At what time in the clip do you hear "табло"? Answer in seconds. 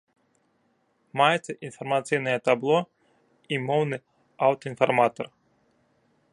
2.49-2.79